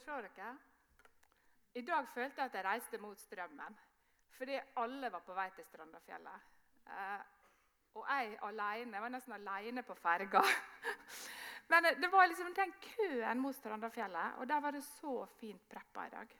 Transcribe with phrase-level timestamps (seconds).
[0.00, 0.52] se dere.
[1.74, 3.78] I dag følte jeg at jeg reiste mot strømmen.
[4.36, 6.50] Fordi alle var på vei til Strandafjellet.
[6.86, 7.20] Eh,
[7.94, 10.42] og jeg alene, jeg var nesten alene på ferga.
[11.70, 16.06] Men det var liksom den køen mot Strandafjellet, og der var det så fint preppa
[16.06, 16.34] i dag.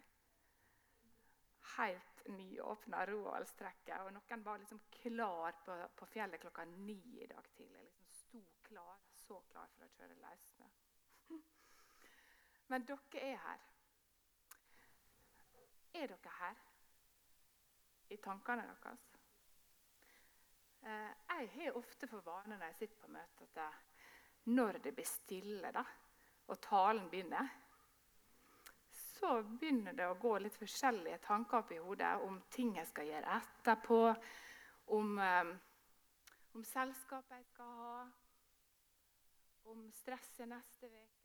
[1.77, 7.49] Helt nyåpna Roaldstrekket, og noen var liksom klar på, på, fjellet klokka ni i dag
[7.57, 7.85] tidlig.
[7.85, 10.62] Liksom sto klar, så klar for å kjøre løssnø.
[12.73, 13.65] Men dere er her.
[15.93, 16.61] Er dere her
[18.15, 19.03] i tankene deres?
[20.83, 25.07] Eh, jeg har ofte for vane når jeg sitter på møte, at når det blir
[25.07, 25.85] stille, da,
[26.49, 27.53] og talen begynner,
[28.91, 33.11] så begynner det å gå litt forskjellige tanker opp i hodet om ting jeg skal
[33.13, 34.01] gjøre etterpå,
[34.97, 35.53] om, um,
[36.57, 37.99] om selskapet jeg skal ha,
[39.71, 41.23] om stresset neste uke.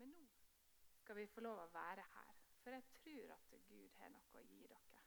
[0.00, 0.28] Men nå
[1.10, 4.42] skal vi få lov å være her, for jeg tror at Gud har noe å
[4.46, 5.00] gi dere.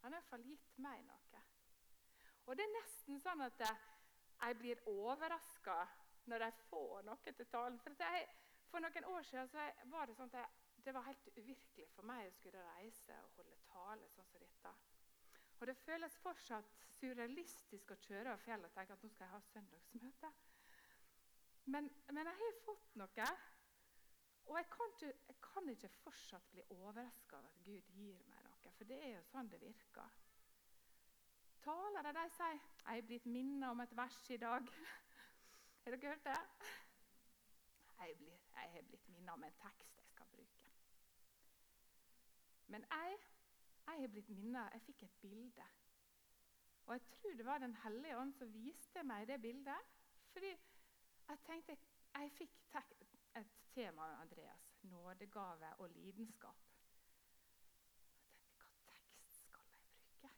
[0.00, 1.42] Han har iallfall gitt meg noe.
[2.46, 5.76] Og det er nesten sånn at jeg blir overraska
[6.32, 7.76] når jeg får noe til talen.
[7.84, 8.24] For, jeg,
[8.72, 12.30] for noen år siden var det sånn at jeg, det var helt uvirkelig for meg
[12.30, 14.74] å skulle reise og holde tale sånn som dette.
[15.60, 19.36] Og Det føles fortsatt surrealistisk å kjøre over fjellet og tenke at nå skal jeg
[19.36, 20.34] ha søndagsmøte.
[21.76, 23.32] Men, men jeg har fått noe
[24.46, 28.42] og jeg kan, ikke, jeg kan ikke fortsatt bli overraska over at Gud gir meg
[28.44, 30.18] noe, for det er jo sånn det virker.
[31.60, 34.70] Talere de sier 'Jeg er blitt minnet om et vers i dag'.
[35.84, 36.38] Har dere hørt det?
[38.00, 40.72] Jeg, blir, jeg har blitt minnet om en tekst jeg skal bruke.
[42.66, 43.18] Men jeg,
[43.86, 45.66] jeg har blitt minnet Jeg fikk et bilde.
[46.86, 49.90] Og jeg tror det var Den hellige ånd som viste meg det bildet.
[50.32, 50.50] Fordi
[51.28, 51.76] jeg tenkte
[52.14, 52.99] jeg fikk et
[53.74, 54.78] tema av Andreas.
[54.82, 56.66] Nådegave og lidenskap.
[58.58, 60.32] Hva tekst skal jeg bruke?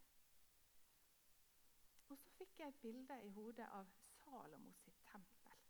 [2.09, 5.65] Og så fikk jeg et bilde i hodet av Salomo sitt tempel.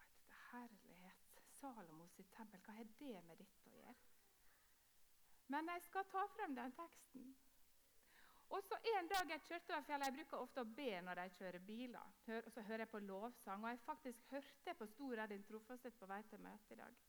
[0.00, 1.40] Dette herlighet.
[1.60, 3.96] Salomo sitt tempel, hva har det med dette å gjøre?
[5.52, 7.34] Men jeg skal ta frem den teksten.
[8.48, 11.32] Og så En dag jeg kjørte over fjellet Jeg bruker ofte å be når jeg
[11.38, 12.12] kjører biler.
[12.26, 13.64] Hør, og Så hører jeg på lovsang.
[13.64, 17.00] Og jeg faktisk hørte på Stor er din trofasthet på vei til møte i dag.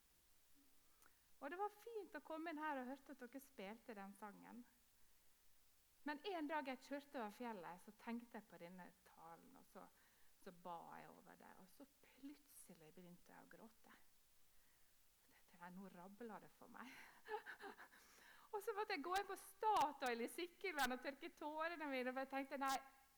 [1.39, 4.63] Og Det var fint å komme inn her og hørte at dere spilte den sangen.
[6.05, 9.55] Men en dag jeg kjørte over fjellet, så tenkte jeg på denne talen.
[9.59, 9.85] Og så,
[10.43, 11.51] så ba jeg over det.
[11.61, 13.95] Og så plutselig begynte jeg å gråte.
[15.51, 16.91] Dette, nå rabler det for meg.
[18.55, 22.13] Og så måtte jeg gå inn på Statoil i Sykkylven og tørke tårene mine.
[22.13, 22.75] For jeg tenkte nei,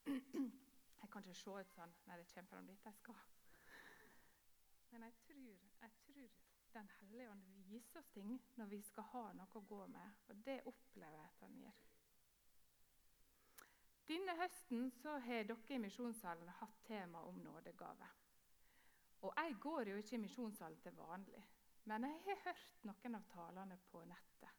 [1.02, 3.20] jeg kan ikke se ut sånn når jeg kommer fram dit jeg skal.
[4.92, 6.36] Men jeg tror, jeg tror
[6.78, 10.18] Den hellige ånd viser oss ting når vi skal ha noe å gå med.
[10.30, 11.80] Og det opplever jeg at han gjør.
[14.08, 18.09] Denne høsten har dere i misjonssalen hatt tema om nådegave.
[19.25, 21.44] Og Jeg går jo ikke i misjonssalen til vanlig,
[21.90, 24.56] men jeg har hørt noen av talene på nettet.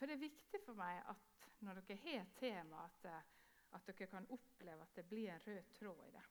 [0.00, 3.26] For det er viktig for meg at når dere har et tema, at,
[3.76, 6.22] at dere kan oppleve at det blir en rød tråd i det.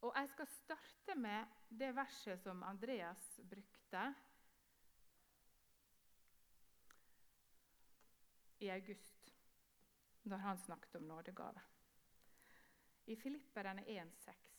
[0.00, 4.06] Og Jeg skal starte med det verset som Andreas brukte
[8.64, 9.34] i august,
[10.22, 11.60] når han snakket om nådegave.
[13.06, 14.50] I Filipperne 1,6.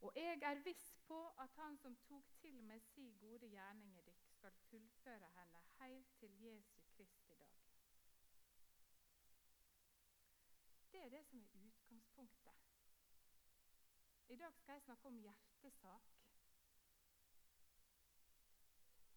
[0.00, 4.15] Og jeg er viss på at han som tok til med si gode gjerning i
[4.46, 7.54] skal fullføre henne helt til Jesu Kristi dag.
[10.92, 12.52] Det er det som er utgangspunktet.
[14.28, 16.02] I dag skal jeg snakke om hjertesak.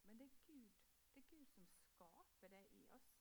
[0.03, 0.69] Men det er Gud,
[1.13, 3.13] det er Gud som skaper det i oss.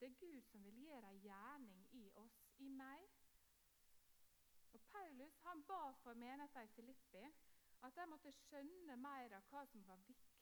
[0.00, 3.08] Det er Gud som vil gjøre gjerning i oss, i meg.
[4.72, 7.26] Og Paulus han ba for menigheten i Filippi
[7.86, 10.37] at de måtte skjønne mer av hva som var viktig.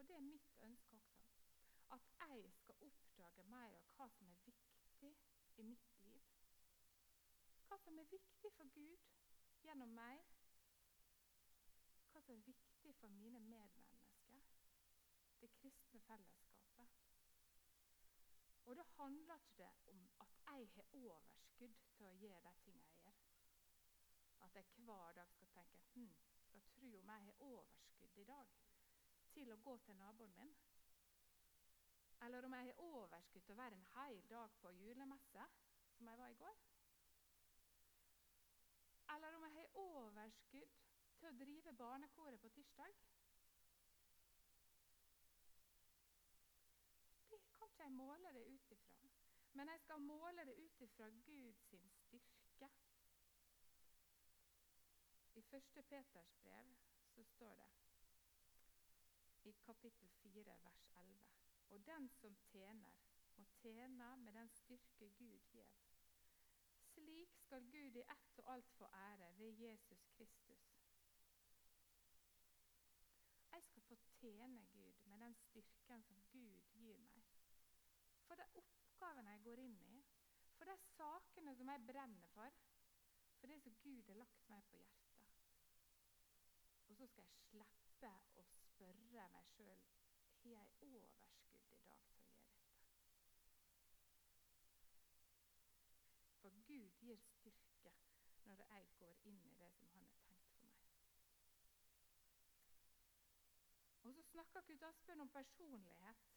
[0.00, 1.22] Og det er mitt ønske også.
[1.90, 5.10] At jeg skal oppdage mer av hva som er viktig
[5.56, 6.22] i mitt liv.
[7.68, 9.08] Hva som er viktig for Gud
[9.64, 10.22] gjennom meg.
[12.12, 14.46] Hva som er viktig for mine medmennesker.
[15.40, 16.88] Det kristne fellesskapet.
[18.64, 23.04] Og da handler ikke det om at jeg har overskudd til å gjøre de tingene
[23.04, 23.46] jeg gjør.
[24.46, 26.12] At jeg hver dag skal tenke hm,
[26.50, 28.58] skal tro om jeg har overskudd i dag
[29.34, 30.52] til å gå til naboen min.
[32.26, 35.46] Eller om jeg har overskudd til å være en hel dag på julemesse,
[35.96, 36.58] som jeg var i går.
[39.14, 40.76] Eller om jeg har overskudd
[41.20, 43.00] til å drive barnekoret på tirsdag.
[47.30, 49.10] Det kan ikke jeg måle det ut ifra.
[49.52, 52.70] Men jeg skal måle det ut ifra Guds styrke.
[55.34, 55.82] I 1.
[55.88, 56.74] Peters brev
[57.14, 57.68] så står det
[59.42, 61.18] i kapittel 4, vers 11.
[61.68, 62.90] Og den som tjener,
[63.36, 65.72] må tjene med den styrke Gud gir.
[66.92, 70.64] Slik skal Gud i ett og alt få ære ved Jesus Kristus.
[73.52, 77.22] Jeg skal få tjene Gud med den styrken som Gud gir meg.
[78.26, 80.02] For de oppgavene jeg går inn i,
[80.58, 82.60] for de sakene som jeg brenner for,
[83.40, 85.09] for det som Gud har lagt meg på hjertet.
[87.00, 89.78] Så skal jeg slippe å spørre meg sjøl
[90.42, 93.06] har jeg overskudd i dag til å gjøre dette.
[96.42, 97.92] For Gud gir styrke
[98.50, 100.90] når jeg går inn i det som Han har tenkt for meg.
[104.04, 106.28] Og Så snakka Knut Asbjørn om personlighet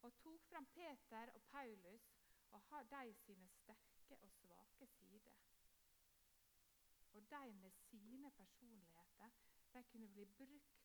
[0.00, 2.10] og tok fram Peter og Paulus
[2.50, 5.38] og har de sine sterke og svake sider.
[7.14, 9.30] Og de med sine personligheter
[9.72, 10.80] de kunne bli brukt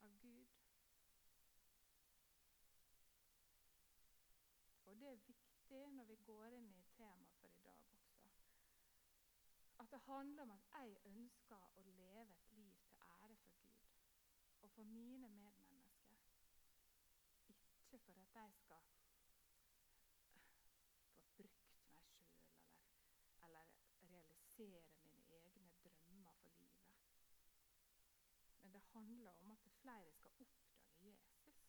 [0.00, 0.46] av Gud.
[4.84, 8.30] Og det er viktig når vi går inn i temaet for i dag også.
[9.82, 13.84] At det handler om at jeg ønsker å leve et liv til ære for Gud
[14.64, 16.20] og for mine medmennesker.
[17.48, 19.10] Ikke for at de skal få
[21.36, 22.30] brukt meg sjøl
[23.48, 23.74] eller,
[24.04, 26.94] eller realisere mine egne drømmer for livet.
[28.62, 31.60] Men det handler om at flere skal oppdage Jesus.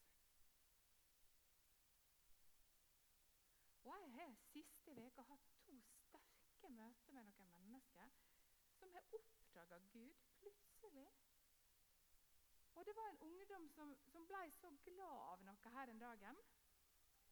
[3.83, 8.16] Og Jeg har siste uke hatt to sterke møter med noen mennesker
[8.80, 11.07] som har oppdaga Gud plutselig.
[12.75, 16.42] Og Det var en ungdom som, som ble så glad av noe her en dagen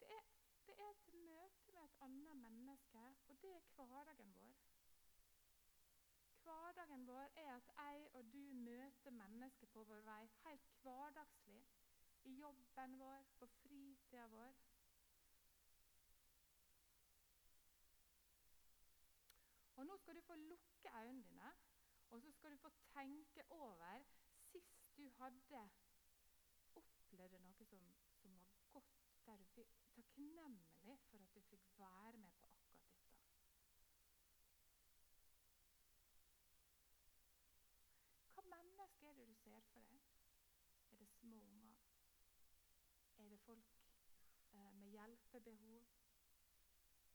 [0.00, 0.22] Det er,
[0.66, 4.54] det er et møte med et annet menneske, og det er hverdagen vår.
[6.42, 11.66] Hverdagen vår er at jeg og du møter mennesker på vår vei helt hverdagslig.
[12.24, 14.54] I jobben vår, på fritida vår.
[19.78, 21.50] Og Nå skal du få lukke øynene dine,
[22.10, 24.02] og så skal du få tenke over
[24.50, 25.68] sist du hadde
[26.74, 27.84] opplevd noe som,
[28.22, 32.80] som var godt, der du fikk takknemlig for at du fikk være med på akkurat
[32.82, 33.06] dette.
[38.34, 40.10] Hva menneske er det du ser for deg?
[40.90, 41.78] Er det små unger?
[43.18, 43.78] Er det folk
[44.52, 45.86] eh, med hjelpebehov?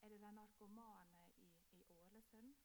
[0.01, 1.22] Er det de narkomane
[2.33, 2.55] i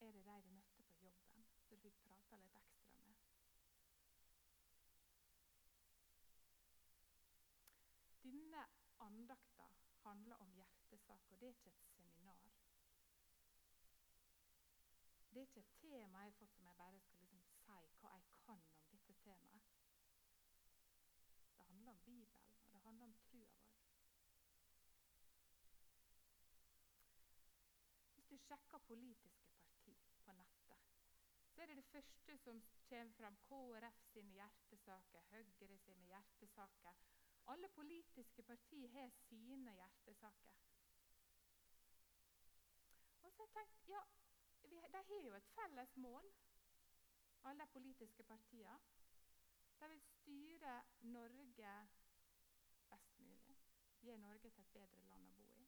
[0.00, 3.20] Er det de du møtte på jobben, som du fikk prata litt ekstra med?
[8.24, 8.64] Denne
[8.98, 9.68] andakta
[10.02, 11.36] handler om hjertesaker.
[11.36, 12.50] Det er ikke et seminar.
[15.32, 17.78] Det er ikke et tema jeg har fått som jeg bare skal liksom si hva
[17.80, 19.62] jeg kan om dette temaet.
[21.56, 23.78] Det handler om Bibelen, og det handler om trua vår.
[28.02, 30.86] Hvis du sjekker politiske parti på nettet,
[31.54, 37.02] så er det det første som kommer fram KrF sine hjertesaker, Høyre sine hjertesaker.
[37.52, 40.58] Alle politiske partier har sine hjertesaker.
[43.22, 44.02] Og så har jeg tenkt, ja,
[44.92, 46.32] De har jo et felles mål,
[47.44, 48.78] alle politiske partiene.
[49.80, 51.88] De vil styre Norge
[52.88, 53.58] best mulig.
[54.00, 55.66] Gi Norge til et bedre land å bo i.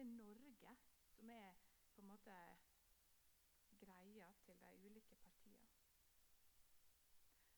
[0.00, 0.76] Det er Norge
[1.12, 1.56] som er
[1.94, 2.34] på en måte
[3.82, 5.74] greia til de ulike partiene.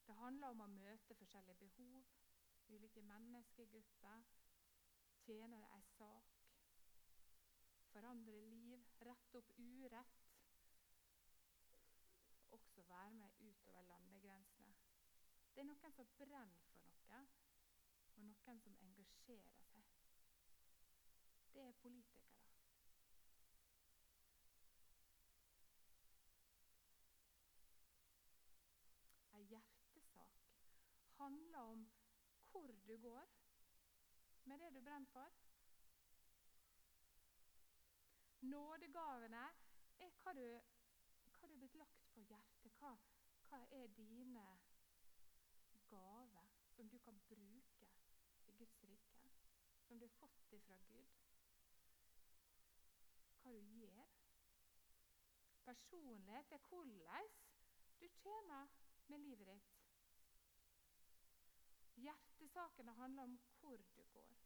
[0.07, 2.09] Det handler om å møte forskjellige behov,
[2.75, 4.27] ulike menneskegrupper,
[5.23, 6.35] tjene ei sak,
[7.93, 10.27] forandre liv, rette opp urett.
[12.59, 14.75] Også være med utover landegrensene.
[15.55, 17.25] Det er noen som brenner for noe,
[18.17, 19.93] og noen som engasjerer seg.
[21.55, 22.23] Det er politikere.
[29.37, 30.39] Ei hjertesak
[31.23, 31.91] handler om
[32.51, 33.27] hvor du går
[34.45, 35.33] med det du brenner for.
[38.41, 39.43] Nådegavene
[39.99, 40.47] er hva du,
[41.35, 42.73] hva du er blitt lagt på hjertet.
[42.81, 42.91] Hva,
[43.49, 44.47] hva er dine
[45.93, 47.91] gaver som du kan bruke
[48.51, 49.31] i Guds rike?
[49.87, 51.23] Som du har fått ifra Gud?
[53.43, 54.11] Hva du gjør?
[55.63, 57.31] Personlighet er hvordan
[58.01, 58.75] du tjener
[59.07, 59.82] med livet ditt.
[62.43, 64.37] Hjertesakene handler om hvor du går.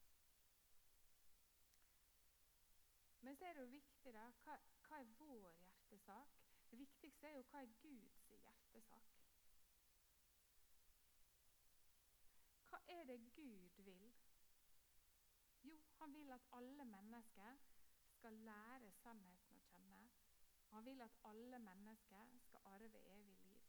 [3.21, 4.57] Men så er det jo viktig da, hva,
[4.89, 6.35] hva er vår hjertesak?
[6.71, 9.15] Det viktigste er jo hva er Guds hjertesak.
[12.69, 14.13] Hva er det Gud vil?
[15.63, 17.65] Jo, han vil at alle mennesker
[18.19, 20.03] skal lære sannheten å kjenne.
[20.75, 23.67] Han vil at alle mennesker skal arve evig liv.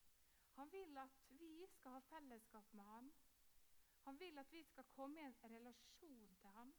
[0.59, 3.11] Han vil at vi skal ha fellesskap med han.
[4.07, 6.75] Han vil at vi skal komme i en relasjon til ham.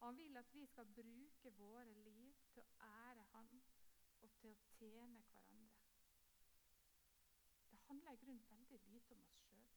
[0.00, 3.60] Han vil at vi skal bruke våre liv til å ære ham
[4.22, 5.84] og til å tjene hverandre.
[7.70, 9.70] Det handler i grunnen veldig lite om oss sjøl.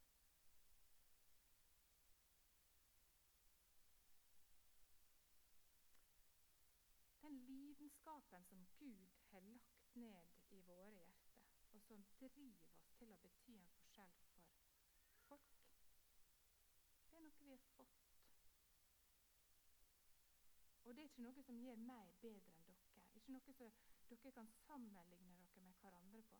[7.21, 11.45] Den lidenskapen som Gud har lagt ned i våre hjerter,
[11.77, 12.67] og som driver oss
[12.97, 14.28] til å bety en forskjell for
[15.29, 15.55] folk,
[17.09, 17.99] det er noe vi har fått.
[20.89, 23.01] Og det er ikke noe som gjør meg bedre enn dere.
[23.19, 23.57] Ikke noe som
[24.09, 26.39] dere kan sammenligne dere med hverandre på.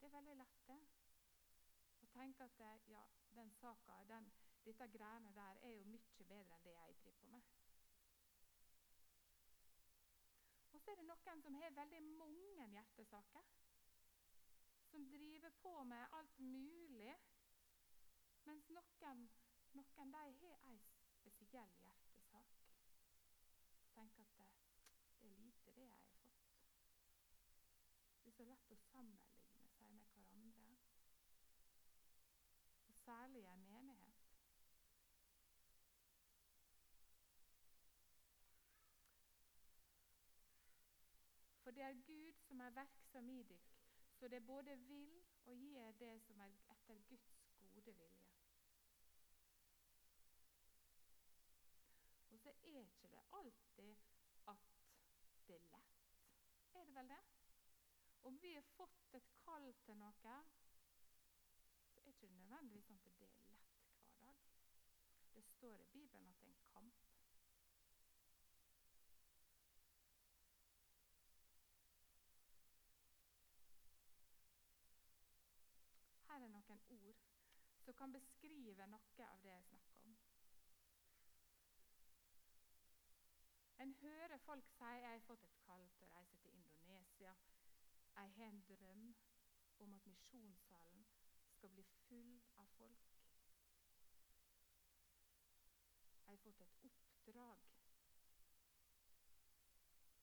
[0.00, 0.78] Det er veldig lett, det.
[2.02, 3.04] Å tenke at ja,
[3.36, 4.26] den saka, den,
[4.90, 7.46] greiene der, er jo mye bedre enn det jeg driver på med.
[10.72, 13.48] Og så er det noen som har veldig mange hjertesaker.
[14.90, 17.16] Som driver på med alt mulig.
[18.44, 19.24] Mens noen,
[19.76, 20.78] noen de har ei
[21.18, 22.54] spesiell hjertesak.
[23.94, 24.48] Tenk at det,
[25.20, 26.54] det er lite, det jeg har fått.
[28.22, 30.78] Det er så lett å sammenligne seg med hverandre.
[32.88, 34.24] Og særlig i en menighet.
[41.62, 43.77] For det er Gud som er verksom i dykk,
[44.18, 48.10] så det både vil og gjør det som er etter Guds gode vilje.
[52.30, 53.96] Og så er ikke det alltid
[54.48, 54.56] at
[55.48, 55.94] det er lett.
[56.74, 57.22] Er det vel det?
[58.22, 60.28] Om vi har fått et kall til noe, så
[61.96, 64.42] er det ikke nødvendigvis sånn at det er lett hver dag.
[65.34, 67.04] Det står i Bibelen at det er en kamp.
[76.28, 76.48] Her er
[76.78, 77.16] noen ord
[77.84, 80.16] som kan beskrive noe av det jeg snakker om.
[83.78, 87.34] En hører folk si jeg har fått et kall til å reise til Indonesia.
[88.18, 89.04] Jeg har en drøm
[89.86, 91.06] om at misjonssalen
[91.54, 92.32] skal bli full
[92.62, 93.14] av folk.
[96.26, 97.64] Jeg har fått et oppdrag,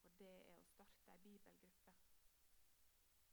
[0.03, 1.95] og det er å starte ei bibelgruppe.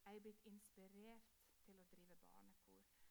[0.06, 1.34] Jeg er blitt inspirert
[1.66, 3.01] til å drive barnekor.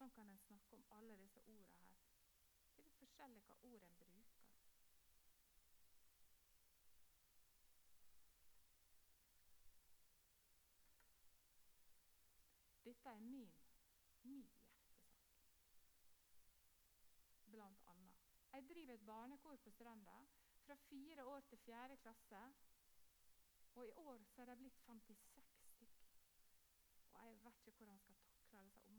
[0.00, 1.96] Sånn kan en snakke om alle disse ordene her.
[2.72, 4.38] Det er litt forskjellig hva ord en bruker.
[12.86, 13.52] Dette er min,
[14.24, 15.04] min hjertesak.
[17.52, 18.24] Blant annet.
[18.56, 20.16] Jeg driver et barnekor på Stranda
[20.64, 22.46] fra fire år til fjerde klasse.
[23.76, 25.50] Og i år så er det blitt 56
[27.20, 28.89] og jeg vet ikke hvordan jeg skal takle disse.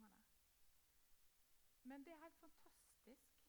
[1.83, 3.39] Men det er helt fantastisk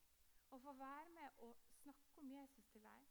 [0.52, 3.06] å få være med og snakke om Jesus til dem.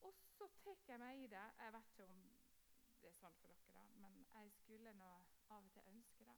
[0.00, 1.44] Og så tar jeg meg i det.
[1.58, 2.22] Jeg vet ikke om
[3.02, 5.12] det er sånn for dere, men jeg skulle nå
[5.50, 6.34] av og til ønske da,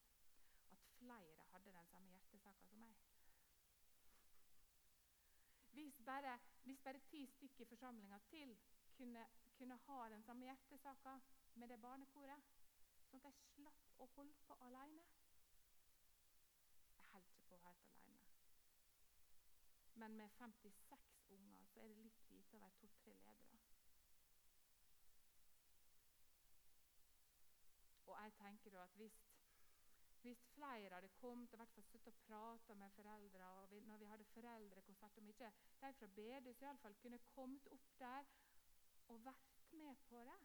[0.72, 2.94] at flere hadde den samme hjertesaka som meg.
[5.74, 8.56] Hvis bare, hvis bare ti stykker i forsamlinga til
[8.96, 9.26] kunne,
[9.58, 11.18] kunne, ha den samme hjertesaka
[11.54, 12.52] med det barnekoret,
[13.10, 15.04] sånn at jeg slapp å holde på alene
[16.96, 18.22] Jeg holder ikke på helt alene.
[19.94, 23.60] Men med 56 unger så er det litt lite være to-tre ledere.
[28.06, 29.20] Og jeg tenker da at hvis,
[30.22, 34.10] hvis flere hadde kommet og fall sittet og prata med foreldre, og vi, når vi
[34.12, 38.28] hadde foreldrekonsert, om ikke de fra Bedus iallfall kunne kommet opp der
[39.08, 40.40] og vært med på det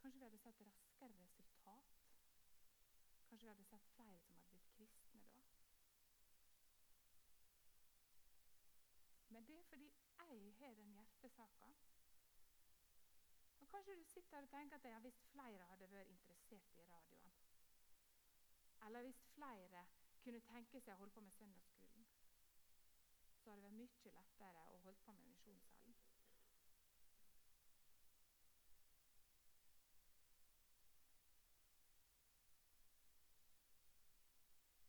[0.00, 1.94] Kanskje vi hadde sett raskere resultat?
[3.28, 5.56] Kanskje vi hadde sett flere som hadde blitt kristne da?
[9.36, 9.92] Men det er fordi
[10.58, 11.66] jeg har den hjertesaka.
[13.60, 17.34] Og Kanskje du sitter og tenker at ja, hvis flere hadde vært interessert i radioen
[18.86, 19.82] Eller hvis flere
[20.22, 22.06] kunne tenke seg å holde på med søndagsskolen,
[23.42, 25.96] så hadde det vært mye lettere å holde på med Misjonssalen.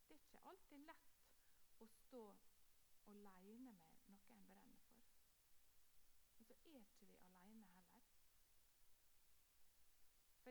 [0.08, 2.24] Det er ikke alltid lett å stå
[3.12, 3.75] alene
[4.08, 5.04] med noe en brenner for.
[6.39, 8.04] Og så er ikke vi alene heller.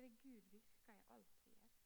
[0.06, 1.78] Fordi Gud virker i alt vi gjør.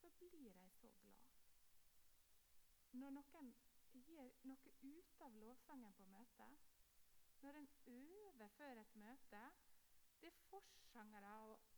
[0.00, 1.14] Så blir jeg så glad
[2.92, 3.54] når noen
[3.92, 6.58] gir noe ut av lovsangen på møtet.
[7.42, 9.44] Når en øver før et møte.
[10.20, 11.73] Det er forsangere og,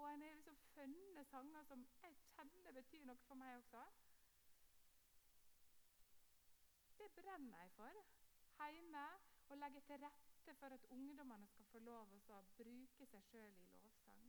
[0.00, 3.84] og en har liksom funnet sanger som jeg kjenner betyr noe for meg også.
[7.00, 8.00] Det brenner jeg for
[8.90, 9.04] hjemme
[9.48, 13.66] og legge til rette for at ungdommene skal få lov å bruke seg sjøl i
[13.72, 14.26] lovsang.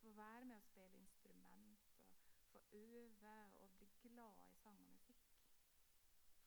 [0.00, 1.86] Få være med å spille instrument
[2.40, 5.30] og få øve og bli glad i sang og musikk.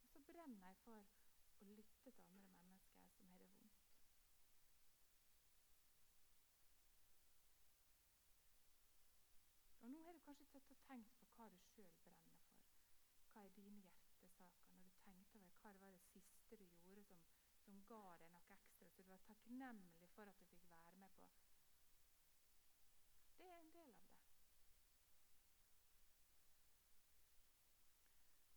[0.04, 1.06] Og så brenner jeg for
[1.62, 3.86] å lytte til andre mennesker som har det vondt.
[9.82, 12.60] Og Nå har du kanskje tatt og tenkt på hva du sjøl brenner for.
[13.34, 14.76] Hva er dine hjertesaker?
[14.78, 17.24] Når du tenkte over hva det var det siste du gjorde som
[17.64, 21.14] som ga deg noe ekstra, så du var takknemlig for at du fikk være med
[21.20, 21.30] på.
[23.38, 24.10] Det er en del av det.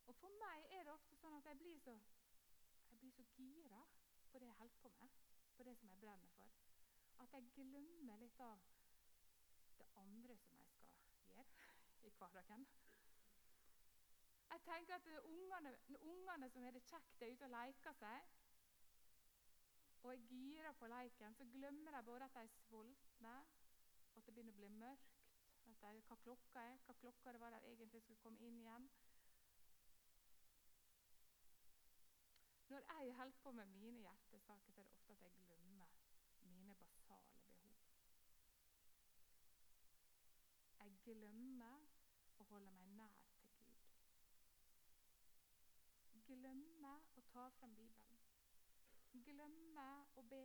[0.06, 1.94] Og For meg er det ofte sånn at jeg blir så,
[3.16, 3.82] så gira
[4.30, 5.08] på det jeg holder på med,
[5.56, 6.56] på det som jeg brenner for,
[7.24, 8.64] at jeg glemmer litt av
[9.78, 10.90] det andre som jeg skal
[11.28, 11.46] gjøre
[12.08, 12.66] i hverdagen.
[14.50, 18.34] Jeg tenker at ungene, ungene som har det kjekt, er ute og leker seg
[20.06, 23.32] og er gira på leiken, så glemmer de både at de er sultne,
[24.12, 25.16] og at det begynner å bli mørkt,
[25.66, 28.86] at de, hva klokka er, hva klokka det var de egentlig skulle komme inn igjen.
[32.68, 35.86] Når jeg holder på med mine hjertesaker, så er det ofte at jeg glemmer
[36.42, 37.76] mine basale behov.
[40.78, 41.86] Jeg glemmer
[42.38, 43.82] å holde meg nær til Gud.
[46.26, 48.06] Glemmer å ta frem Bibelen
[49.24, 50.42] glemmer å be.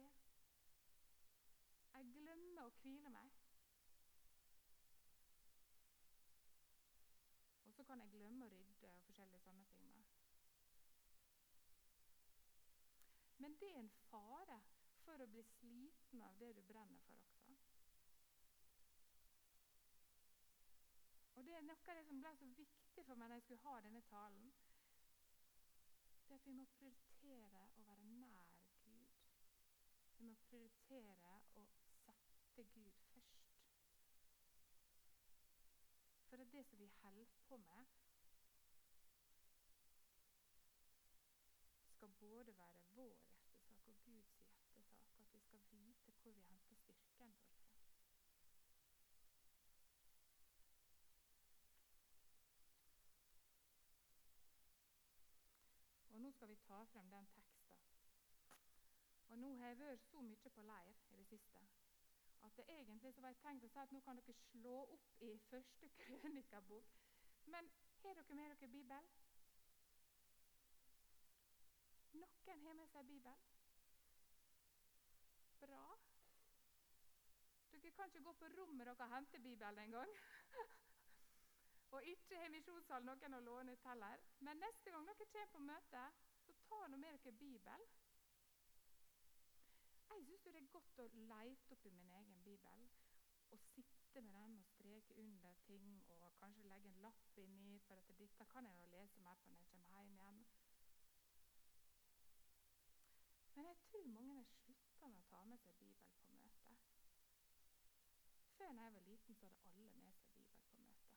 [1.91, 3.39] Jeg glemmer å hvile meg.
[7.65, 9.91] Og så kan jeg glemme å rydde og forskjellige sånne ting.
[9.95, 10.07] med.
[13.41, 14.57] Men det er en fare
[15.05, 17.55] for å bli sliten av det du brenner for også.
[21.35, 23.65] Og Det er noe av det som ble så viktig for meg da jeg skulle
[23.65, 24.51] ha denne talen.
[26.27, 28.51] Det at vi må prioritere å være nær
[28.85, 29.17] Gud.
[30.19, 31.63] vi må prioritere å
[32.03, 33.41] sette Gud først.
[36.29, 37.89] For det som vi holder på med,
[41.95, 44.93] skal både være vår hjertesak og Guds hjertesak.
[45.21, 47.69] At vi skal vite hvor vi henter styrken vår fra.
[56.09, 57.61] Og Nå skal vi ta frem den teksten
[59.31, 61.59] og Nå har jeg vært så mye på leir i det siste.
[62.41, 65.21] at det egentlig så var jeg tenkt å si at nå kan dere slå opp
[65.27, 66.89] i første krønikabok.
[67.45, 67.69] Men
[68.01, 69.07] har dere med dere Bibel?
[72.13, 73.37] Noen har med seg Bibel?
[75.61, 75.85] Bra.
[77.91, 80.11] Dere kan ikke gå på rommet dere og hente Bibelen engang.
[81.93, 84.21] og ikke har misjonssalen noen å låne ut heller.
[84.47, 86.03] Men neste gang dere kommer på møte,
[86.45, 87.83] så ta nå med dere Bibel.
[90.13, 92.87] Jeg syns det er godt å lete opp i min egen bibel
[93.51, 97.99] og sitte med den og streke under ting og kanskje legge en lapp inni, for
[97.99, 100.43] at dette kan jeg jo lese mer på når jeg kommer hjem igjen.
[103.59, 106.30] Men jeg tror mange har slutta med å ta med seg Bibel på
[108.61, 111.13] Før jeg var liten, så hadde alle med seg Bibel på møte.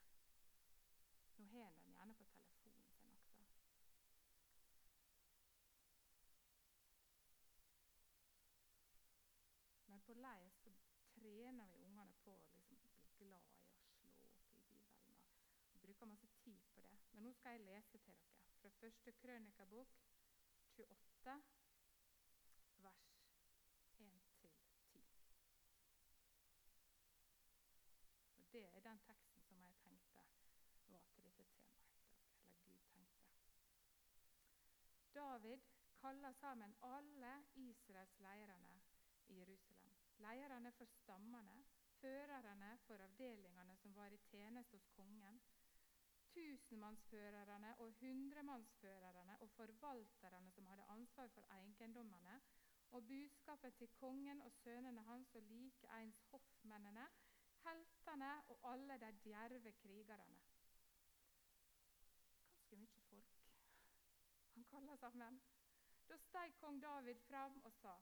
[1.36, 3.42] Nå har en den gjerne på telefonen sin også.
[9.90, 10.72] Men på leir så
[11.18, 14.88] trener vi ungene på å liksom bli glad i å slå opp i Bibelen.
[15.74, 16.96] og bruker masse tid på det.
[17.12, 19.88] Men nå skal jeg lese til dere fra første krønikabok
[20.76, 21.42] 28,
[22.86, 23.04] vers
[23.98, 24.64] 1-10.
[28.38, 30.24] Og Det er den teksten som jeg tenkte
[30.86, 32.10] var til dette temaet i dag.
[32.66, 33.50] Eller Gud tenkte.
[35.44, 35.60] David
[36.00, 38.80] kaller sammen alle Israels leirene
[39.28, 39.96] i Jerusalem.
[40.24, 41.56] Leirene for stammene,
[42.00, 45.42] førerne for avdelingene som var i tjeneste hos kongen,
[46.32, 52.40] tusenmannsførerne og hundremannsførerne og forvalterne som hadde ansvar for eiendommene,
[52.90, 57.08] og budskapet til kongen og sønnene hans og likeens hoffmennene,
[57.66, 60.40] heltene og alle de djerve krigerne.
[62.70, 63.34] Ganske mye folk
[64.74, 65.40] kaller sammen.
[66.08, 67.94] Da steg kong David fram og sa:"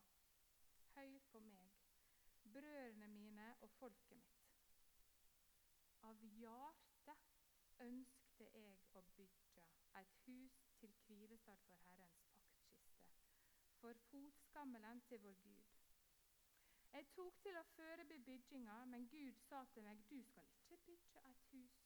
[0.95, 1.69] Høy på meg,
[2.55, 4.49] brødrene mine og folket mitt.
[6.09, 7.23] Av hjertet
[7.87, 9.69] ønskte jeg å bygge
[10.01, 12.81] et hus til hvilestad for Herrens paktkiste,
[13.81, 15.79] for fotskammelen til vår Gud.
[16.93, 21.25] Jeg tok til å forebe bygginga, men Gud sa til meg, du skal ikke bygge
[21.31, 21.79] et hus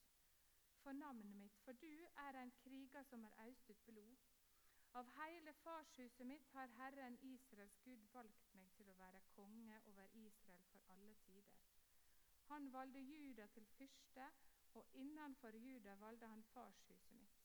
[0.83, 1.92] for navnet mitt, for du
[2.25, 4.16] er en kriger som har øst ut blod.
[4.96, 10.14] Av hele farshuset mitt har Herren Israels Gud valgt meg til å være konge over
[10.16, 11.59] Israel for alle tider.
[12.46, 14.30] Han valgte Juda til fyrste,
[14.72, 17.44] og innenfor Juda valgte han farshuset mitt.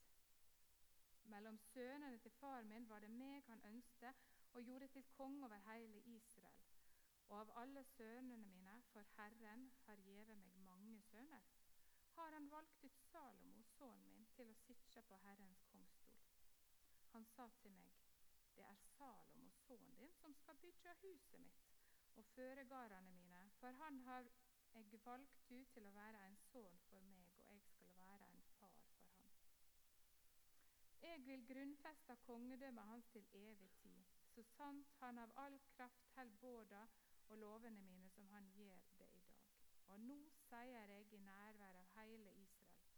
[1.33, 5.59] Mellom sønnene til far min var det meg han ønsket og gjorde til konge over
[5.67, 6.63] hele Israel.
[7.27, 11.51] Og av alle sønnene mine, for Herren har gitt meg mange sønner,
[12.15, 15.70] har han valgt ut Salomo, sønnen min, til å sitte på Herrens kongstol.
[17.12, 17.97] Han sa til meg,
[18.56, 21.67] det er Salomo, sønnen din, som skal bygge huset mitt
[22.15, 24.30] og føregardene mine, for han har
[24.74, 28.43] jeg valgt du til å være en sønn for meg, og jeg skal være en
[28.56, 29.34] far for han.
[31.02, 36.39] Jeg vil grunnfeste kongedømmet hans til evig tid, så sant han av all kraft holder
[36.45, 36.86] båda
[37.28, 39.52] og lovene mine som han gjør det i dag.
[39.91, 42.91] Og nå sier jeg i nærvær av hele Israel,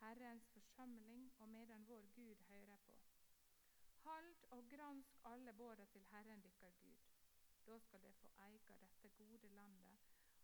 [0.00, 3.11] Herrens forsamling og medan vår Gud hører på.
[4.04, 6.98] Hald og gransk alle båda til Herren dykkar Gud.
[7.66, 9.98] Da skal de få eie dette gode landet,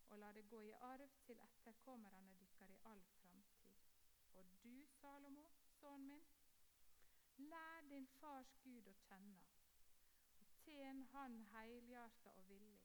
[0.09, 3.75] og la det gå i arv til etterkommerne dykkar i all framtid.
[4.35, 6.27] Og du, Salomo, sønnen min,
[7.37, 9.42] lær din fars Gud å kjenne,
[10.40, 12.83] og tjen Han heilhjarta og villig,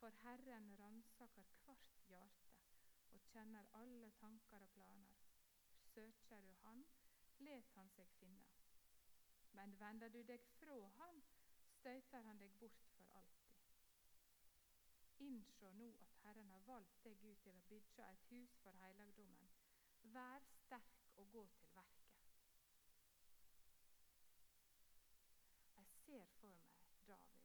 [0.00, 2.50] for Herren ransaker hvert hjerte
[3.10, 5.20] og kjenner alle tanker og planer.
[5.94, 6.86] Søker du Han,
[7.38, 8.59] let Han seg finne.
[9.58, 11.22] Men vender du deg fra Han,
[11.78, 13.40] støyter Han deg bort for alltid.
[15.20, 19.50] Innsjå nå at Herren har valgt deg ut til å bygge et hus for helligdommen.
[20.14, 22.16] Vær sterk og gå til verket.
[25.76, 27.40] Jeg ser for meg David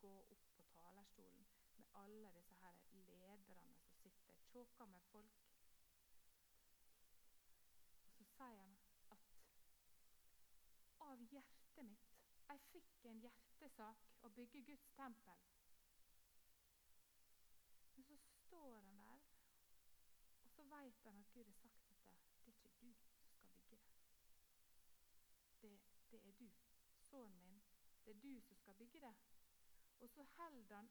[0.00, 5.44] gå opp på talerstolen med alle disse her lederne som sitter, tjåka med folk.
[8.04, 8.76] Og så sier han
[9.14, 9.24] at
[11.18, 12.08] av hjertet mitt
[12.48, 15.40] jeg fikk en hjertesak å bygge Guds tempel.
[17.96, 19.26] Men så står han der,
[20.44, 22.06] og så vet han at Gud har sagt at
[22.44, 24.22] Det er ikke du som skal bygge det.
[25.60, 25.72] Det,
[26.12, 26.48] det er du,
[27.10, 27.60] sønnen min.
[28.04, 29.14] Det er du som skal bygge det.
[30.00, 30.90] Og så holder han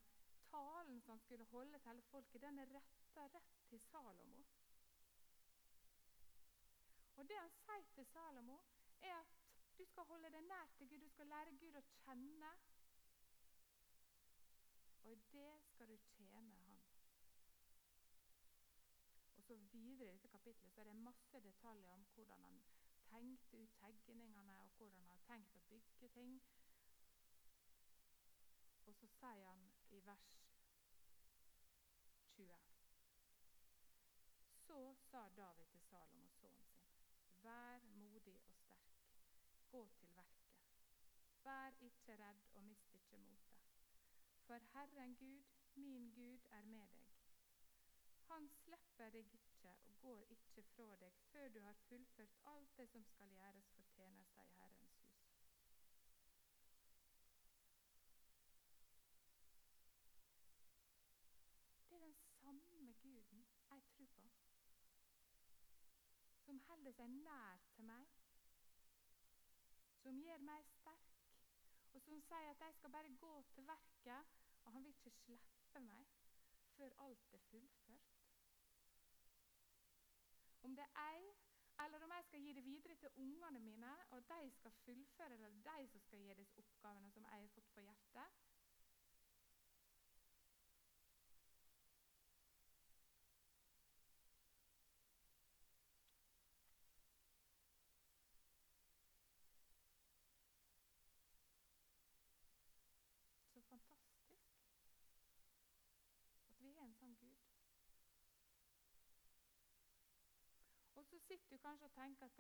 [0.52, 4.46] talen som han skulle holde til hele folket, den er retta rett til Salomo.
[7.16, 8.62] Og det han sier til Salomo,
[9.02, 9.37] er at
[9.78, 12.52] du skal holde deg nær til Gud, du skal lære Gud å kjenne.
[15.04, 16.80] Og i det skal du tjene Han.
[19.38, 22.58] Og så videre i dette kapitlet så er det masse detaljer om hvordan han
[23.10, 26.42] tenkte ut tegningene, og hvordan han har tenkt å bygge ting.
[28.88, 30.28] Og så sier han i vers
[32.36, 32.60] 20
[34.68, 37.86] Så sa David til Salomos, sønnen sin, vær
[39.78, 40.54] gå til verket.
[41.44, 43.66] Vær ikke redd og mist ikke motet.
[44.46, 45.44] For Herren Gud,
[45.76, 47.04] min Gud, er med deg.
[48.28, 52.90] Han slipper deg ikke og går ikke fra deg før du har fullført alt det
[52.90, 55.22] som skal gjøres for tjenester i Herrens hus.
[61.90, 64.30] Det er den samme Guden jeg tror på,
[66.46, 68.17] som holder seg nær til meg,
[70.08, 71.16] som gjør meg sterk,
[71.92, 75.82] og som sier at jeg skal bare gå til verket, og han vil ikke slippe
[75.84, 76.06] meg
[76.78, 78.16] før alt er fullført.
[80.64, 81.36] Om det er jeg,
[81.86, 85.60] eller om jeg skal gi det videre til ungene mine, og de skal fullføre, eller
[85.70, 88.40] de som skal gi disse oppgavene som jeg har fått på hjertet,
[103.58, 104.34] Så fantastisk
[106.50, 107.46] at vi har en sånn Gud.
[110.94, 112.38] Og så sitter du kanskje og tenker at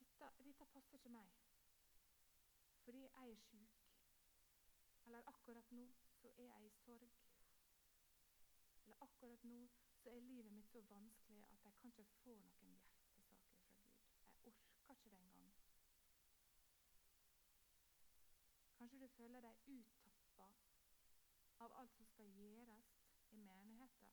[0.00, 1.28] dette, dette passer ikke meg.
[2.84, 3.82] Fordi jeg er sjuk.
[5.06, 5.86] Eller akkurat nå
[6.20, 7.10] så er jeg i sorg.
[8.82, 9.68] Eller akkurat nå
[10.02, 13.46] så er livet mitt så vanskelig at jeg kan ikke få noen hjertesaker fra Gud.
[14.44, 14.54] Jeg
[14.86, 15.54] orker ikke det engang.
[18.78, 20.50] Kanskje du føler deg uttappa
[21.64, 22.92] av alt som skal gjøres
[23.30, 24.12] i menigheten.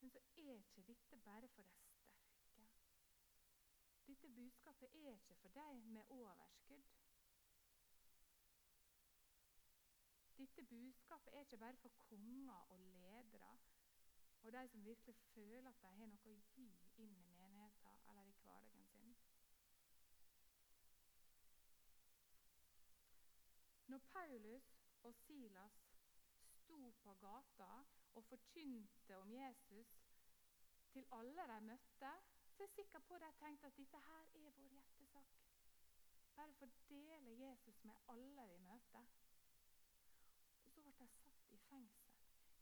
[0.00, 0.20] Men så
[0.58, 2.68] er ikke dette bare for de sterke.
[4.06, 6.94] Dette budskapet er ikke for de med overskudd.
[10.38, 13.58] Dette budskapet er ikke bare for konger og ledere
[14.42, 16.68] og de som virkelig føler at de har noe å gi
[17.04, 19.16] inn i menigheten eller i hverdagen sin.
[23.88, 24.68] Når Paulus
[25.02, 25.78] og Silas
[26.54, 27.70] sto på gata
[28.14, 29.92] og forkynte om Jesus
[30.98, 32.12] til alle de møtte,
[32.52, 35.34] så er jeg sikker på at de tenkte at dette her er vår hjertesak.
[36.36, 39.04] Bare få dele Jesus med alle vi møter.
[40.64, 42.10] Og så ble de satt i fengsel.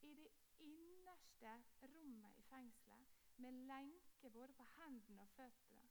[0.02, 1.54] I det innerste
[1.94, 5.88] rommet i fengselet med lenke både på hendene og føttene.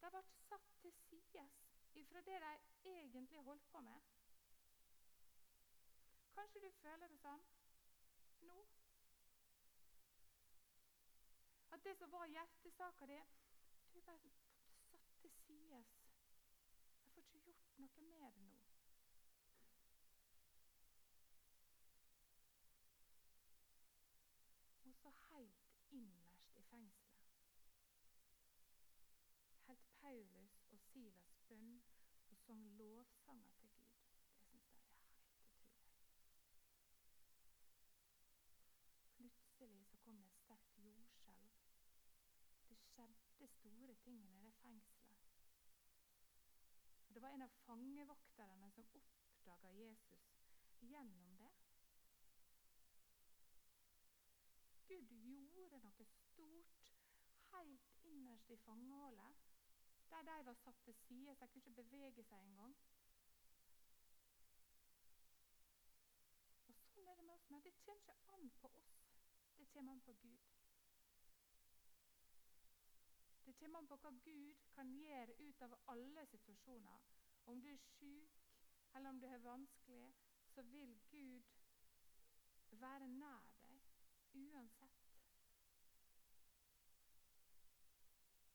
[0.00, 1.60] De ble satt til sides
[1.94, 2.40] ifra det
[2.84, 4.00] de egentlig holdt på med.
[6.34, 7.46] Kanskje du føler det sånn
[8.50, 8.64] nå?
[11.84, 13.20] Det som var hjertesaka di,
[13.92, 14.30] du er bare
[14.90, 15.84] satt til side.
[17.00, 18.60] Jeg får ikke gjort noe med det nå.
[24.84, 27.14] Og så helt innerst i fengselet
[29.66, 31.82] helt Paulus og Silas bønn
[32.30, 33.94] og sang lovsanger til Gud.
[34.24, 35.44] Det syns jeg er helt utrolig.
[39.16, 41.54] Plutselig så kom det et sterkt jordskjelv.
[42.68, 45.18] Det skjedde store tingene, i det fengselet.
[47.14, 50.26] Det var en av fangevokterne som oppdaga Jesus
[50.80, 51.50] gjennom det.
[54.86, 55.12] Gud
[55.56, 56.90] gjorde noe stort
[57.50, 59.44] helt innerst i fangehullet,
[60.10, 62.76] der de var satt til side, så de kunne ikke bevege seg engang.
[66.68, 68.92] Og Sånn er det med oss, men det kommer ikke an på oss.
[69.58, 70.63] Det kommer an på Gud.
[73.58, 77.04] Det kommer an på hva Gud kan gjøre ut av alle situasjoner.
[77.46, 78.40] Om du er syk,
[78.94, 80.14] eller om du har vanskelig,
[80.54, 81.42] så vil Gud
[82.70, 83.80] være nær deg
[84.34, 85.00] uansett.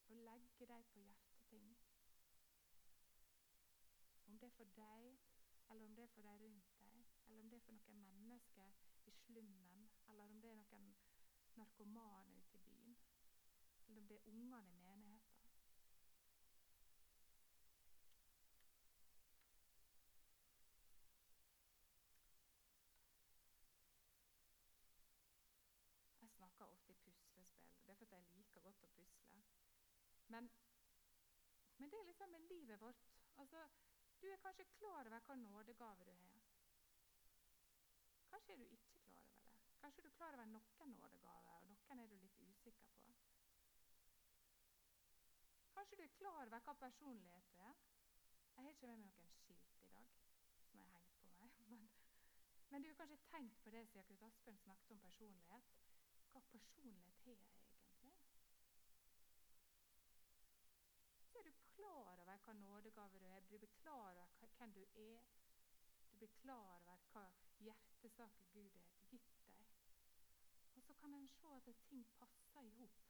[0.10, 1.76] Og legge deg på hjertet ting.
[4.28, 5.20] Om det er for deg,
[5.70, 8.72] eller om det er for de rundt deg, eller om det er for noen mennesker
[9.06, 10.94] i slummen, eller om det er noen
[11.56, 12.98] narkomane ute i byen,
[13.88, 15.46] eller om det er ungene i menigheten.
[26.22, 27.48] Jeg snakker ofte i puslespill.
[27.86, 29.44] Det er fordi jeg liker godt å pusle.
[30.30, 30.50] Men,
[31.78, 33.06] men det er liksom med livet vårt.
[33.38, 33.68] Altså,
[34.22, 36.40] Du er kanskje klar over hva nådegave du har.
[38.30, 39.52] Kanskje er du ikke klar over det.
[39.82, 43.14] Kanskje du er klar over noen nådegaver, og noen er du litt usikker på.
[45.78, 47.80] Kanskje du er klar over hva personlighet du er.
[48.56, 50.18] Jeg har ikke med meg noen skilt i dag
[50.70, 51.54] som jeg har hengt på meg.
[51.70, 51.88] Men,
[52.70, 55.70] men du har kanskje tenkt på det siden Knut Asbjørn snakket om personlighet.
[56.32, 58.12] Hva personlighet har jeg egentlig?
[61.32, 63.40] Så er du klar over hva nådegave du er.
[63.40, 65.22] Du blir klar over hvem du er.
[66.12, 67.26] Du blir klar over hva
[67.60, 69.68] hjertesaker Gud har gitt deg.
[70.76, 73.06] Og så kan en se at ting passer i hop.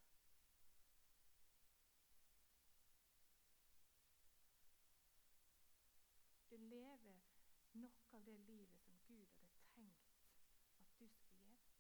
[6.50, 7.24] Du lever
[7.74, 10.20] noe av det livet som Gud hadde tenkt
[10.84, 11.72] at du skulle gjøre.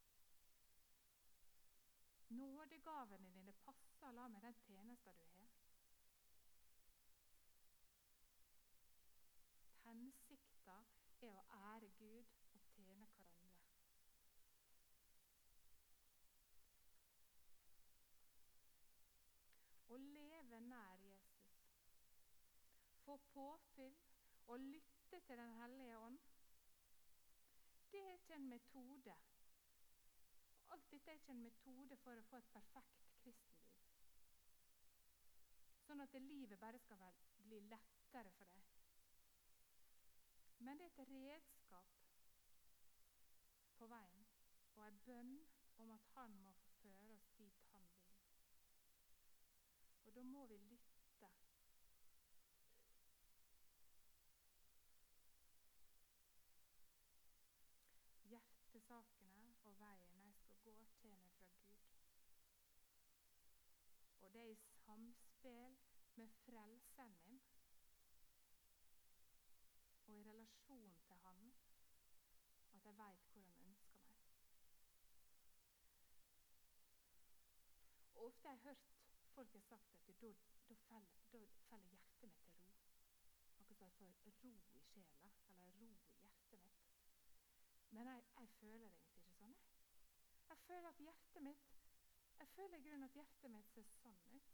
[2.30, 5.48] Nådegavene dine passer la med den tjenesten du har.
[11.27, 13.49] Er å ære Gud og tjene hverandre.
[19.89, 21.53] Å leve nær Jesus,
[23.03, 23.97] få påfyll
[24.47, 26.19] og lytte til Den hellige ånd,
[27.91, 29.15] det er ikke en metode.
[30.69, 33.77] Alt dette er ikke en metode for å få et perfekt kristenliv.
[35.88, 37.01] Sånn at livet bare skal
[37.47, 38.68] bli lettere for deg.
[40.60, 41.86] Men det er et redskap
[43.78, 44.26] på veien
[44.76, 45.36] og en bønn
[45.80, 48.10] om at han må få føre oss dit han vil.
[50.06, 51.30] Og da må vi lytte.
[58.32, 62.04] Hjertesakene og veien jeg skal gå, kommer fra Gud.
[64.22, 65.80] Og det er i samspill
[66.15, 67.48] med frelseren min
[70.19, 71.43] i relasjon til Han
[72.77, 74.27] at jeg veit hvor Han ønsker meg.
[78.15, 78.86] Og Ofte har jeg hørt
[79.34, 80.34] folk har sagt at da,
[81.69, 82.71] faller, hjertet mitt til ro.
[83.58, 86.88] Noe som jeg får ro i sjela, eller ro i hjertet mitt.
[87.89, 89.55] Men jeg, jeg føler det ikke sånn.
[90.49, 91.69] Jeg føler at hjertet mitt
[92.39, 94.51] jeg føler i grunnen at hjertet mitt ser sånn ut.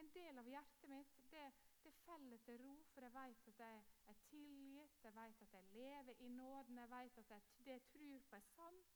[0.00, 1.44] En del av hjertet mitt det,
[1.84, 5.64] det faller til ro, for jeg vet at jeg er tilgitt, jeg vet at jeg
[5.64, 8.86] lever i nåden, jeg vet at det jeg tror på, er sant.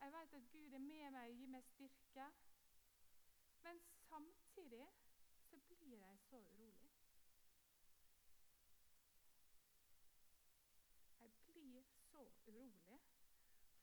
[0.00, 2.26] Jeg vet at Gud er med meg og gir meg styrke.
[3.62, 4.86] Men samtidig
[5.46, 6.92] så blir jeg så urolig.
[11.20, 13.00] Jeg blir så urolig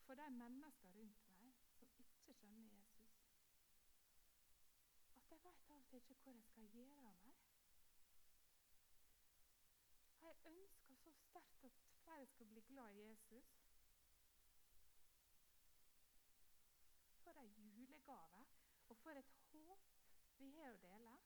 [0.05, 3.17] for de menneskene rundt meg som ikke skjønner Jesus.
[5.15, 7.52] At jeg vet av og til ikke hvor jeg skal gjøre av meg.
[10.23, 11.71] Jeg ønsker så sterkt at
[12.03, 13.45] flere skal bli glad i Jesus.
[17.23, 18.45] For ei julegave,
[18.89, 19.89] og for et håp
[20.37, 21.17] vi har å dele.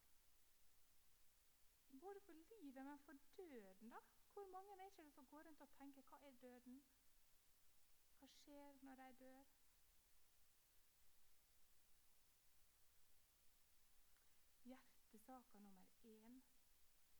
[2.01, 3.89] Både for livet, men for døden.
[3.89, 4.01] da.
[4.33, 6.81] Hvor mange er ikke det som går rundt og tenker hva er døden?
[8.19, 9.55] Hva skjer når de dør?
[14.65, 16.41] Hjertesaka nummer én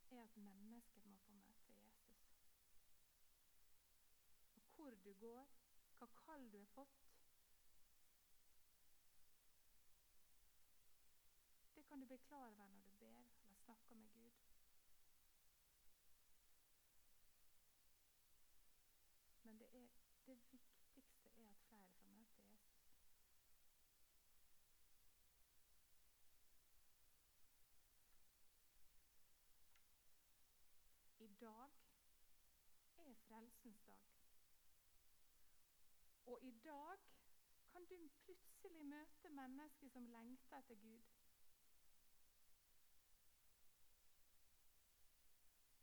[0.10, 2.38] er at mennesket må få møte Jesus.
[4.56, 5.46] Og hvor du går,
[5.98, 7.04] hva kall du har fått.
[11.76, 14.34] Det kan du bli klar over når du ber eller snakker med Gud.
[19.44, 19.88] Men det, er,
[20.26, 22.84] det viktigste er at flere får møte Jesus.
[31.20, 31.70] I dag
[32.98, 34.17] er frelsens dag.
[36.28, 36.98] Og i dag
[37.72, 41.04] kan du plutselig møte mennesker som lengter etter Gud.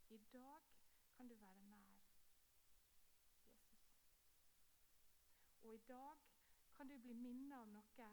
[0.09, 0.59] I dag
[1.15, 2.29] kan du være nær Jesus.
[5.63, 6.15] Og i dag
[6.75, 8.11] kan du bli minnet om noe fra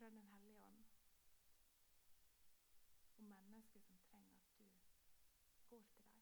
[0.00, 0.84] Den hellige ånd.
[3.18, 4.64] Om mennesker som trenger at du
[5.68, 6.20] går til dem.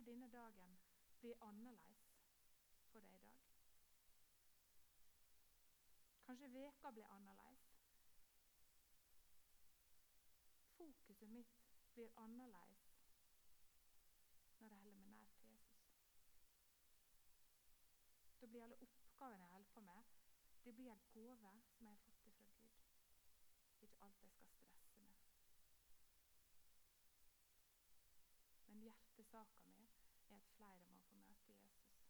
[0.00, 0.78] Kanskje denne dagen
[1.20, 2.04] blir annerledes
[2.88, 3.40] for deg i dag.
[6.24, 7.66] Kanskje veka blir annerledes.
[10.78, 11.58] Fokuset mitt
[11.92, 12.86] blir annerledes
[14.60, 15.92] når jeg holder meg nær til Jesus.
[18.40, 20.14] Da blir alle oppgavene jeg holder på med,
[20.64, 22.72] det blir en gave som jeg har fått fra Gud.
[23.80, 25.12] Ikke alt jeg skal stresse med.
[28.66, 28.82] Men
[29.34, 29.69] er at
[30.60, 32.00] flere må få møte Jesus.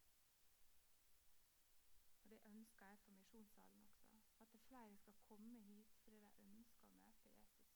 [2.23, 4.19] Og Det ønsker jeg for Misjonssalen også.
[4.41, 7.71] At flere skal komme hit fordi de ønsker å møte Jesus.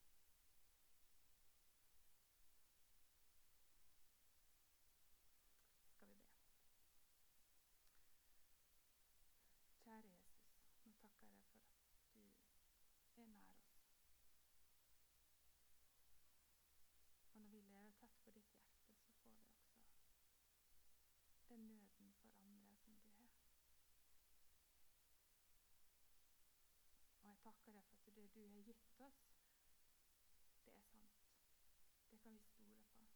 [5.95, 6.27] Skal vi be.
[9.85, 10.51] Kjære Jesus,
[10.85, 12.09] nå takker jeg deg for at
[13.15, 13.79] du er nær oss.
[17.33, 19.75] Og når vi lever tett på ditt hjerte, så får vi også
[21.49, 23.35] den nøden for andre som du har.
[27.23, 29.21] Og jeg takker deg for at det du har gitt oss,
[30.65, 31.21] det er sant.
[32.11, 33.07] Det kan vi stole på.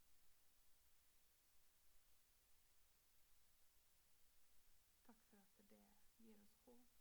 [5.06, 5.80] Takk for at det
[6.22, 6.94] gir oss håp,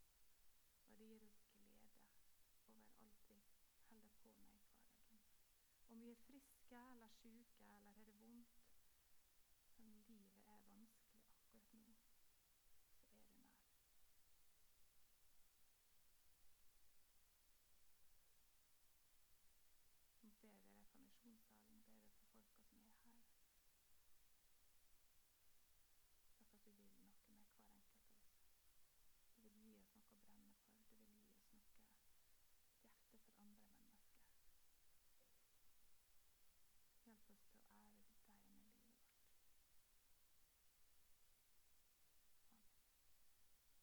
[0.87, 1.37] og det gir oss
[2.57, 3.29] glede over alt
[3.89, 5.21] vi holder på med i hverdagen.
[5.89, 7.86] Om vi er friske eller syke eller